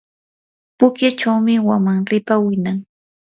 [0.77, 2.77] pukyuchawmi wamanripa winan.